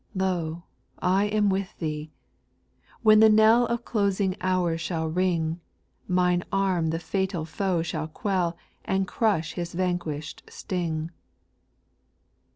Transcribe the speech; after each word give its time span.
5." 0.13 0.13
Lo 0.19 0.49
1 0.97 1.11
I 1.11 1.25
am 1.25 1.49
with 1.51 1.77
thee," 1.77 2.09
when 3.03 3.19
the 3.19 3.29
knell 3.29 3.67
Of 3.67 3.85
closing 3.85 4.35
hours 4.41 4.81
shall 4.81 5.07
ring; 5.07 5.59
Mine 6.07 6.43
arm 6.51 6.87
the 6.87 6.97
fatal 6.97 7.45
foe 7.45 7.83
shall 7.83 8.07
quell. 8.07 8.57
And 8.83 9.07
crush 9.07 9.53
his 9.53 9.73
vanquished 9.73 10.41
sting. 10.49 11.11